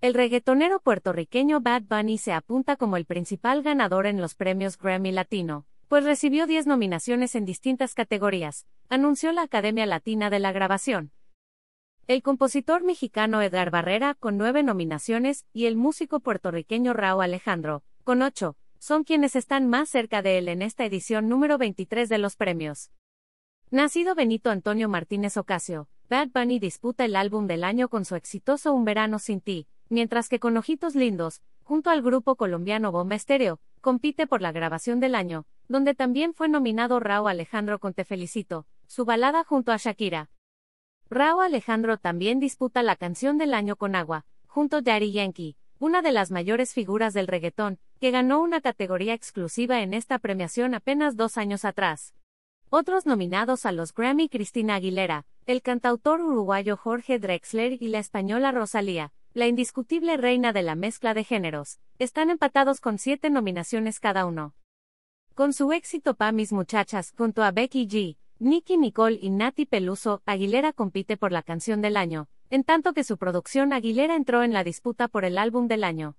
El 0.00 0.14
reggaetonero 0.14 0.78
puertorriqueño 0.78 1.60
Bad 1.60 1.82
Bunny 1.82 2.18
se 2.18 2.32
apunta 2.32 2.76
como 2.76 2.96
el 2.96 3.04
principal 3.04 3.64
ganador 3.64 4.06
en 4.06 4.20
los 4.20 4.36
premios 4.36 4.78
Grammy 4.78 5.10
Latino, 5.10 5.66
pues 5.88 6.04
recibió 6.04 6.46
10 6.46 6.68
nominaciones 6.68 7.34
en 7.34 7.44
distintas 7.44 7.94
categorías, 7.94 8.68
anunció 8.88 9.32
la 9.32 9.42
Academia 9.42 9.86
Latina 9.86 10.30
de 10.30 10.38
la 10.38 10.52
Grabación. 10.52 11.10
El 12.06 12.22
compositor 12.22 12.84
mexicano 12.84 13.42
Edgar 13.42 13.72
Barrera, 13.72 14.14
con 14.14 14.38
nueve 14.38 14.62
nominaciones, 14.62 15.46
y 15.52 15.66
el 15.66 15.74
músico 15.74 16.20
puertorriqueño 16.20 16.92
Raúl 16.92 17.24
Alejandro, 17.24 17.82
con 18.04 18.22
ocho, 18.22 18.56
son 18.78 19.02
quienes 19.02 19.34
están 19.34 19.66
más 19.66 19.88
cerca 19.88 20.22
de 20.22 20.38
él 20.38 20.48
en 20.48 20.62
esta 20.62 20.84
edición 20.84 21.28
número 21.28 21.58
23 21.58 22.08
de 22.08 22.18
los 22.18 22.36
premios. 22.36 22.92
Nacido 23.72 24.14
Benito 24.14 24.50
Antonio 24.50 24.88
Martínez 24.88 25.36
Ocasio, 25.36 25.88
Bad 26.08 26.28
Bunny 26.28 26.60
disputa 26.60 27.04
el 27.04 27.16
álbum 27.16 27.48
del 27.48 27.64
año 27.64 27.88
con 27.88 28.04
su 28.04 28.14
exitoso 28.14 28.72
Un 28.72 28.84
Verano 28.84 29.18
Sin 29.18 29.40
Ti, 29.40 29.66
mientras 29.88 30.28
que 30.28 30.38
con 30.38 30.56
Ojitos 30.56 30.94
Lindos, 30.94 31.42
junto 31.62 31.90
al 31.90 32.02
grupo 32.02 32.36
colombiano 32.36 32.92
Bomba 32.92 33.14
Estéreo, 33.14 33.60
compite 33.80 34.26
por 34.26 34.42
la 34.42 34.52
grabación 34.52 35.00
del 35.00 35.14
año, 35.14 35.46
donde 35.68 35.94
también 35.94 36.34
fue 36.34 36.48
nominado 36.48 37.00
Raúl 37.00 37.30
Alejandro 37.30 37.78
con 37.78 37.94
Te 37.94 38.04
Felicito, 38.04 38.66
su 38.86 39.04
balada 39.04 39.44
junto 39.44 39.72
a 39.72 39.76
Shakira. 39.76 40.30
Raúl 41.10 41.44
Alejandro 41.44 41.98
también 41.98 42.40
disputa 42.40 42.82
la 42.82 42.96
canción 42.96 43.38
del 43.38 43.54
año 43.54 43.76
con 43.76 43.94
Agua, 43.94 44.24
junto 44.46 44.78
a 44.78 44.82
Daddy 44.82 45.12
Yankee, 45.12 45.56
una 45.78 46.02
de 46.02 46.12
las 46.12 46.30
mayores 46.30 46.74
figuras 46.74 47.14
del 47.14 47.28
reggaetón, 47.28 47.78
que 48.00 48.10
ganó 48.10 48.40
una 48.40 48.60
categoría 48.60 49.14
exclusiva 49.14 49.80
en 49.80 49.94
esta 49.94 50.18
premiación 50.18 50.74
apenas 50.74 51.16
dos 51.16 51.38
años 51.38 51.64
atrás. 51.64 52.14
Otros 52.70 53.06
nominados 53.06 53.64
a 53.64 53.72
los 53.72 53.94
Grammy 53.94 54.28
Cristina 54.28 54.74
Aguilera, 54.74 55.24
el 55.46 55.62
cantautor 55.62 56.20
uruguayo 56.20 56.76
Jorge 56.76 57.18
Drexler 57.18 57.80
y 57.80 57.88
la 57.88 57.98
española 57.98 58.52
Rosalía, 58.52 59.12
la 59.38 59.46
indiscutible 59.46 60.16
reina 60.16 60.52
de 60.52 60.62
la 60.64 60.74
mezcla 60.74 61.14
de 61.14 61.22
géneros, 61.22 61.78
están 62.00 62.28
empatados 62.28 62.80
con 62.80 62.98
siete 62.98 63.30
nominaciones 63.30 64.00
cada 64.00 64.26
uno. 64.26 64.56
Con 65.34 65.52
su 65.52 65.70
éxito 65.72 66.14
Pa 66.14 66.32
Mis 66.32 66.52
Muchachas, 66.52 67.14
junto 67.16 67.44
a 67.44 67.52
Becky 67.52 67.86
G., 67.86 68.16
Nicky 68.40 68.76
Nicole 68.76 69.16
y 69.22 69.30
Nati 69.30 69.64
Peluso, 69.64 70.22
Aguilera 70.26 70.72
compite 70.72 71.16
por 71.16 71.30
la 71.30 71.44
canción 71.44 71.80
del 71.80 71.96
año, 71.96 72.28
en 72.50 72.64
tanto 72.64 72.92
que 72.92 73.04
su 73.04 73.16
producción 73.16 73.72
Aguilera 73.72 74.16
entró 74.16 74.42
en 74.42 74.52
la 74.52 74.64
disputa 74.64 75.06
por 75.06 75.24
el 75.24 75.38
álbum 75.38 75.68
del 75.68 75.84
año. 75.84 76.16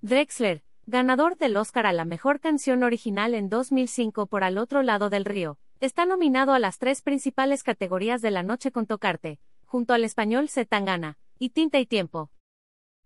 Drexler, 0.00 0.64
ganador 0.86 1.36
del 1.36 1.56
Oscar 1.56 1.86
a 1.86 1.92
la 1.92 2.04
mejor 2.04 2.40
canción 2.40 2.82
original 2.82 3.34
en 3.34 3.50
2005 3.50 4.26
por 4.26 4.42
Al 4.42 4.58
otro 4.58 4.82
lado 4.82 5.10
del 5.10 5.24
río, 5.24 5.60
está 5.78 6.06
nominado 6.06 6.54
a 6.54 6.58
las 6.58 6.78
tres 6.78 7.02
principales 7.02 7.62
categorías 7.62 8.20
de 8.20 8.32
la 8.32 8.42
noche 8.42 8.72
con 8.72 8.86
Tocarte, 8.86 9.38
junto 9.64 9.94
al 9.94 10.02
español 10.02 10.48
Zetangana, 10.48 11.18
y 11.42 11.50
Tinta 11.50 11.80
y 11.80 11.86
Tiempo. 11.86 12.30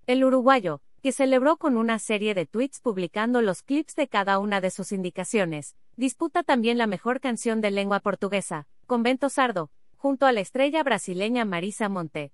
El 0.07 0.23
uruguayo, 0.23 0.83
que 1.03 1.13
celebró 1.13 1.57
con 1.57 1.79
una 1.79 1.99
serie 1.99 2.35
de 2.35 2.45
tweets 2.45 2.81
publicando 2.81 3.41
los 3.41 3.63
clips 3.63 3.95
de 3.95 4.09
cada 4.09 4.39
una 4.41 4.61
de 4.61 4.71
sus 4.71 4.93
indicaciones, 4.93 5.75
disputa 5.97 6.43
también 6.43 6.77
la 6.77 6.87
mejor 6.87 7.21
canción 7.21 7.63
de 7.63 7.71
lengua 7.71 8.01
portuguesa, 8.01 8.67
Convento 8.87 9.31
Sardo, 9.31 9.71
junto 9.97 10.27
a 10.27 10.33
la 10.33 10.41
estrella 10.41 10.83
brasileña 10.83 11.47
Marisa 11.47 11.89
Monte. 11.89 12.31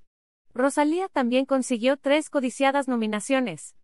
Rosalía 0.53 1.07
también 1.07 1.47
consiguió 1.47 1.97
tres 1.97 2.31
codiciadas 2.31 2.89
nominaciones. 2.89 3.77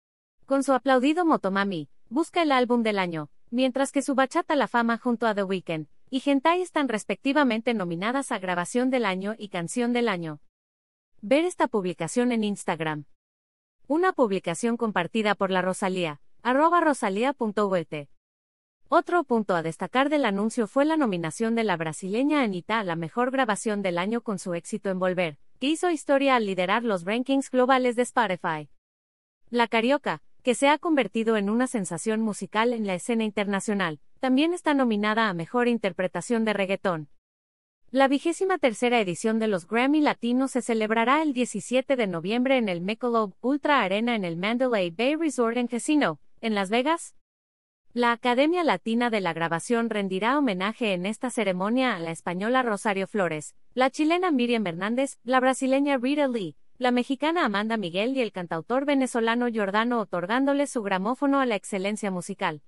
Con 0.45 0.65
su 0.65 0.73
aplaudido 0.73 1.25
Motomami, 1.25 1.89
busca 2.09 2.43
el 2.43 2.51
álbum 2.51 2.83
del 2.83 2.99
año, 2.99 3.31
mientras 3.51 3.93
que 3.93 4.03
su 4.03 4.17
Bachata 4.17 4.57
La 4.57 4.67
Fama 4.67 4.99
junto 4.99 5.29
a 5.29 5.37
The 5.37 5.45
Weeknd 5.45 5.87
y 6.11 6.19
Gentai 6.19 6.63
están 6.63 6.89
respectivamente 6.89 7.75
nominadas 7.75 8.33
a 8.33 8.41
Grabación 8.41 8.91
del 8.91 9.05
Año 9.05 9.37
y 9.39 9.51
Canción 9.51 9.93
del 9.93 10.09
Año. 10.09 10.41
Ver 11.21 11.45
esta 11.45 11.67
publicación 11.67 12.31
en 12.31 12.45
Instagram. 12.45 13.05
Una 13.89 14.13
publicación 14.13 14.77
compartida 14.77 15.35
por 15.35 15.51
la 15.51 15.63
Rosalía, 15.63 16.21
arroba 16.45 16.81
rosalía.uet. 16.81 18.09
Otro 18.89 19.25
punto 19.25 19.57
a 19.57 19.65
destacar 19.65 20.11
del 20.11 20.25
anuncio 20.25 20.69
fue 20.69 20.85
la 20.85 20.97
nominación 20.97 21.57
de 21.57 21.65
la 21.65 21.77
brasileña 21.77 22.43
Anita 22.43 22.79
a 22.79 22.85
la 22.85 22.95
mejor 22.95 23.33
grabación 23.33 23.83
del 23.83 23.99
año 23.99 24.21
con 24.21 24.39
su 24.39 24.55
éxito 24.55 24.91
en 24.91 25.01
Volver, 25.01 25.39
que 25.59 25.67
hizo 25.67 25.91
historia 25.91 26.37
al 26.37 26.47
liderar 26.47 26.85
los 26.85 27.05
rankings 27.05 27.51
globales 27.51 27.97
de 27.97 28.03
Spotify. 28.03 28.71
La 29.51 29.67
Carioca, 29.67 30.23
que 30.45 30.55
se 30.55 30.69
ha 30.69 30.79
convertido 30.79 31.37
en 31.37 31.51
una 31.51 31.67
sensación 31.67 32.21
musical 32.21 32.73
en 32.73 32.87
la 32.87 32.95
escena 32.95 33.25
internacional, 33.25 33.99
también 34.21 34.55
está 34.55 34.73
nominada 34.73 35.29
a 35.29 35.35
Mejor 35.35 35.67
Interpretación 35.67 36.45
de 36.45 36.53
Reggaetón. 36.53 37.09
La 37.91 38.07
vigésima 38.07 38.59
tercera 38.59 39.01
edición 39.01 39.39
de 39.39 39.49
los 39.49 39.67
Grammy 39.67 40.03
Latinos 40.03 40.51
se 40.51 40.61
celebrará 40.61 41.23
el 41.23 41.33
17 41.33 41.97
de 41.97 42.07
noviembre 42.07 42.59
en 42.59 42.69
el 42.69 42.83
Michelob 42.83 43.33
Ultra 43.41 43.81
Arena 43.81 44.15
en 44.15 44.27
el 44.27 44.37
Mandalay 44.37 44.91
Bay 44.91 45.17
Resort 45.17 45.57
and 45.57 45.71
Casino, 45.71 46.21
en 46.43 46.55
Las 46.55 46.69
Vegas. 46.69 47.15
La 47.95 48.13
Academia 48.13 48.63
Latina 48.63 49.09
de 49.09 49.23
la 49.23 49.33
Grabación 49.33 49.89
rendirá 49.89 50.37
homenaje 50.37 50.93
en 50.93 51.07
esta 51.07 51.31
ceremonia 51.31 51.97
a 51.97 51.99
la 51.99 52.11
española 52.11 52.63
Rosario 52.63 53.07
Flores, 53.07 53.55
la 53.73 53.89
chilena 53.89 54.31
Miriam 54.31 54.67
Hernández, 54.67 55.19
la 55.25 55.41
brasileña 55.41 55.97
Rita 55.97 56.29
Lee, 56.29 56.57
la 56.77 56.91
mexicana 56.91 57.47
Amanda 57.47 57.79
Miguel 57.79 58.15
y 58.19 58.21
el 58.21 58.33
cantautor 58.33 58.85
venezolano 58.85 59.47
Jordano 59.51 59.99
otorgándole 60.01 60.67
su 60.67 60.83
gramófono 60.83 61.41
a 61.41 61.47
la 61.47 61.55
excelencia 61.55 62.11
musical. 62.11 62.61